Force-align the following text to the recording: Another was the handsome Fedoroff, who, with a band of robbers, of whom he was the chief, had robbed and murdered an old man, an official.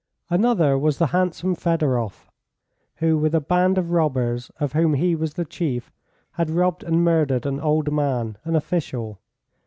Another 0.31 0.79
was 0.79 0.97
the 0.97 1.05
handsome 1.13 1.53
Fedoroff, 1.53 2.27
who, 2.95 3.19
with 3.19 3.35
a 3.35 3.39
band 3.39 3.77
of 3.77 3.91
robbers, 3.91 4.49
of 4.59 4.73
whom 4.73 4.95
he 4.95 5.13
was 5.15 5.35
the 5.35 5.45
chief, 5.45 5.91
had 6.31 6.49
robbed 6.49 6.83
and 6.83 7.03
murdered 7.03 7.45
an 7.45 7.59
old 7.59 7.91
man, 7.93 8.35
an 8.43 8.55
official. 8.55 9.19